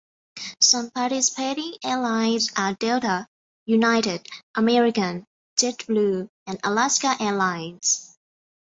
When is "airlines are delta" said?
1.83-3.27